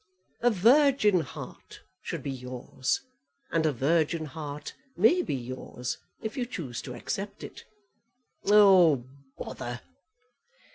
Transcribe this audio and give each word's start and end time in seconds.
"A 0.39 0.49
virgin 0.49 1.19
heart 1.19 1.83
should 2.01 2.23
be 2.23 2.31
yours; 2.31 3.01
and 3.51 3.67
a 3.67 3.71
virgin 3.71 4.25
heart 4.25 4.73
may 4.97 5.21
be 5.21 5.35
yours, 5.35 5.99
if 6.23 6.35
you 6.35 6.47
choose 6.47 6.81
to 6.81 6.95
accept 6.95 7.43
it." 7.43 7.65
"Oh, 8.45 9.05
bother!" 9.37 9.81